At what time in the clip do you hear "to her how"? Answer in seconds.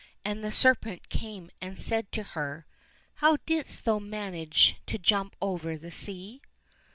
2.13-3.37